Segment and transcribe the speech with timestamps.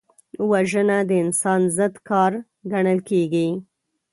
[0.51, 2.31] وژنه د انسان ضد کار
[2.71, 3.47] ګڼل کېږي